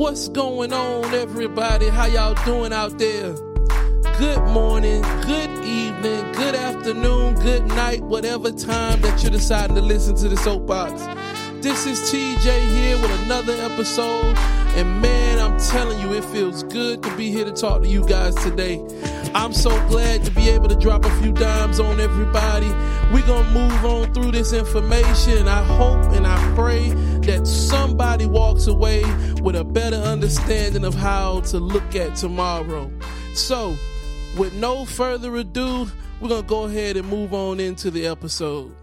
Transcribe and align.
What's 0.00 0.30
going 0.30 0.72
on, 0.72 1.12
everybody? 1.12 1.88
How 1.88 2.06
y'all 2.06 2.32
doing 2.46 2.72
out 2.72 2.96
there? 2.96 3.34
Good 4.16 4.42
morning, 4.44 5.02
good 5.02 5.50
evening, 5.62 6.32
good 6.32 6.54
afternoon, 6.54 7.34
good 7.34 7.66
night, 7.66 8.00
whatever 8.00 8.50
time 8.50 9.02
that 9.02 9.22
you're 9.22 9.30
deciding 9.30 9.76
to 9.76 9.82
listen 9.82 10.16
to 10.16 10.28
the 10.30 10.38
soapbox. 10.38 11.02
This 11.62 11.84
is 11.84 12.00
TJ 12.10 12.70
here 12.70 12.96
with 12.96 13.10
another 13.24 13.52
episode, 13.52 14.38
and 14.74 15.02
man, 15.02 15.38
I'm 15.38 15.60
telling 15.60 16.00
you, 16.00 16.14
it 16.14 16.24
feels 16.24 16.62
good 16.62 17.02
to 17.02 17.14
be 17.14 17.30
here 17.30 17.44
to 17.44 17.52
talk 17.52 17.82
to 17.82 17.86
you 17.86 18.02
guys 18.06 18.34
today. 18.36 18.82
I'm 19.34 19.52
so 19.52 19.68
glad 19.88 20.24
to 20.24 20.30
be 20.30 20.48
able 20.48 20.68
to 20.68 20.76
drop 20.76 21.04
a 21.04 21.10
few 21.20 21.32
dimes 21.32 21.78
on 21.78 22.00
everybody. 22.00 22.68
We're 23.12 23.26
to 23.26 23.44
move 23.50 23.84
on 23.84 24.14
through 24.14 24.32
this 24.32 24.52
information. 24.52 25.46
I 25.46 25.62
hope 25.62 26.02
and 26.14 26.26
I 26.26 26.54
pray 26.54 26.88
that 27.26 27.46
somebody 27.46 28.26
walks 28.26 28.66
away 28.66 29.02
with 29.40 29.56
a 29.56 29.64
better 29.64 29.96
understanding 29.96 30.84
of 30.84 30.94
how 30.94 31.40
to 31.40 31.58
look 31.58 31.96
at 31.96 32.14
tomorrow. 32.16 32.90
So, 33.34 33.76
with 34.36 34.52
no 34.54 34.84
further 34.84 35.36
ado, 35.36 35.86
we're 36.20 36.28
going 36.28 36.42
to 36.42 36.48
go 36.48 36.64
ahead 36.64 36.96
and 36.96 37.08
move 37.08 37.32
on 37.32 37.58
into 37.58 37.90
the 37.90 38.06
episode. 38.06 38.74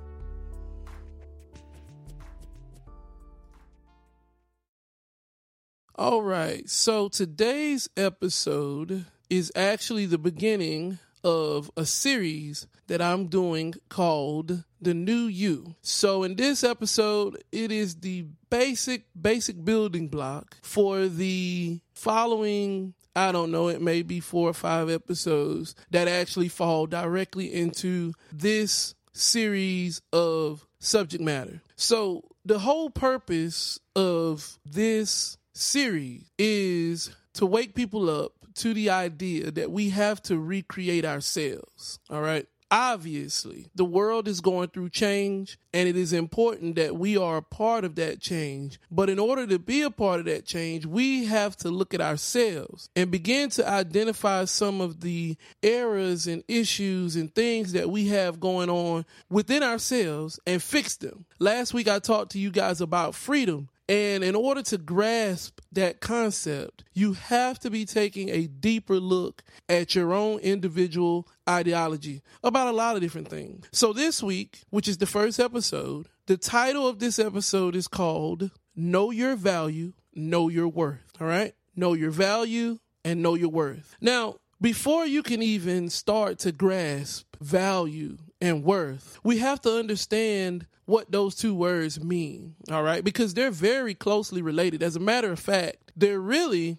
All 5.95 6.21
right, 6.21 6.67
so 6.69 7.09
today's 7.09 7.89
episode 7.97 9.05
is 9.29 9.51
actually 9.55 10.05
the 10.05 10.19
beginning 10.19 10.99
of 11.27 11.69
a 11.75 11.85
series 11.85 12.67
that 12.87 13.01
I'm 13.01 13.27
doing 13.27 13.73
called 13.89 14.63
The 14.79 14.93
New 14.93 15.25
You. 15.25 15.75
So 15.81 16.23
in 16.23 16.37
this 16.37 16.63
episode, 16.63 17.43
it 17.51 17.69
is 17.69 17.95
the 17.95 18.27
basic 18.49 19.03
basic 19.19 19.65
building 19.65 20.07
block 20.07 20.55
for 20.61 21.07
the 21.07 21.81
following 21.93 22.93
I 23.13 23.33
don't 23.33 23.51
know, 23.51 23.67
it 23.67 23.81
may 23.81 24.03
be 24.03 24.21
four 24.21 24.49
or 24.49 24.53
five 24.53 24.89
episodes 24.89 25.75
that 25.89 26.07
actually 26.07 26.47
fall 26.47 26.85
directly 26.85 27.53
into 27.53 28.13
this 28.31 28.95
series 29.11 30.01
of 30.13 30.65
subject 30.79 31.23
matter. 31.23 31.61
So, 31.75 32.23
the 32.45 32.59
whole 32.59 32.89
purpose 32.89 33.79
of 33.95 34.59
this 34.65 35.37
series 35.51 36.31
is 36.37 37.09
to 37.33 37.45
wake 37.45 37.75
people 37.75 38.09
up 38.09 38.36
to 38.57 38.73
the 38.73 38.89
idea 38.89 39.51
that 39.51 39.71
we 39.71 39.89
have 39.89 40.21
to 40.23 40.37
recreate 40.37 41.05
ourselves. 41.05 41.99
All 42.09 42.21
right. 42.21 42.47
Obviously, 42.69 43.67
the 43.75 43.85
world 43.85 44.27
is 44.27 44.41
going 44.41 44.67
through 44.69 44.89
change, 44.89 45.57
and 45.73 45.87
it 45.87 45.95
is 45.95 46.11
important 46.11 46.75
that 46.75 46.97
we 46.97 47.15
are 47.15 47.37
a 47.37 47.41
part 47.41 47.85
of 47.85 47.95
that 47.95 48.19
change. 48.19 48.77
But 48.91 49.09
in 49.09 49.19
order 49.19 49.47
to 49.47 49.57
be 49.57 49.83
a 49.83 49.89
part 49.89 50.19
of 50.19 50.25
that 50.25 50.45
change, 50.45 50.85
we 50.85 51.25
have 51.25 51.55
to 51.57 51.69
look 51.69 51.93
at 51.93 52.01
ourselves 52.01 52.89
and 52.93 53.09
begin 53.09 53.49
to 53.51 53.67
identify 53.67 54.43
some 54.43 54.81
of 54.81 54.99
the 54.99 55.37
errors 55.63 56.27
and 56.27 56.43
issues 56.49 57.15
and 57.15 57.33
things 57.33 57.71
that 57.71 57.89
we 57.89 58.07
have 58.07 58.41
going 58.41 58.69
on 58.69 59.05
within 59.29 59.63
ourselves 59.63 60.37
and 60.45 60.61
fix 60.61 60.97
them. 60.97 61.25
Last 61.39 61.73
week, 61.73 61.87
I 61.87 61.99
talked 61.99 62.33
to 62.33 62.39
you 62.39 62.51
guys 62.51 62.81
about 62.81 63.15
freedom 63.15 63.69
and 63.89 64.23
in 64.23 64.35
order 64.35 64.61
to 64.63 64.77
grasp 64.77 65.61
that 65.71 66.01
concept, 66.01 66.83
you 66.93 67.13
have 67.13 67.59
to 67.59 67.69
be 67.69 67.85
taking 67.85 68.29
a 68.29 68.47
deeper 68.47 68.99
look 68.99 69.43
at 69.69 69.95
your 69.95 70.13
own 70.13 70.39
individual 70.39 71.27
ideology 71.47 72.21
about 72.43 72.67
a 72.67 72.71
lot 72.71 72.95
of 72.95 73.01
different 73.01 73.29
things. 73.29 73.65
So, 73.71 73.93
this 73.93 74.21
week, 74.21 74.63
which 74.69 74.87
is 74.87 74.97
the 74.97 75.05
first 75.05 75.39
episode, 75.39 76.07
the 76.25 76.37
title 76.37 76.87
of 76.87 76.99
this 76.99 77.19
episode 77.19 77.75
is 77.75 77.87
called 77.87 78.51
Know 78.75 79.11
Your 79.11 79.35
Value, 79.35 79.93
Know 80.13 80.49
Your 80.49 80.67
Worth. 80.67 81.13
All 81.21 81.27
right? 81.27 81.53
Know 81.75 81.93
your 81.93 82.11
value 82.11 82.79
and 83.05 83.21
know 83.21 83.35
your 83.35 83.49
worth. 83.49 83.95
Now, 84.01 84.35
before 84.61 85.05
you 85.05 85.23
can 85.23 85.41
even 85.41 85.89
start 85.89 86.39
to 86.39 86.51
grasp 86.51 87.25
value 87.39 88.17
and 88.41 88.63
worth, 88.63 89.19
we 89.23 89.37
have 89.39 89.61
to 89.61 89.77
understand 89.77 90.65
what 90.85 91.11
those 91.11 91.35
two 91.35 91.53
words 91.53 92.01
mean, 92.01 92.55
all 92.71 92.81
right? 92.81 93.03
Because 93.03 93.33
they're 93.33 93.51
very 93.51 93.93
closely 93.93 94.41
related. 94.41 94.81
As 94.81 94.95
a 94.95 95.01
matter 95.01 95.31
of 95.31 95.39
fact, 95.39 95.91
they're 95.95 96.19
really 96.19 96.77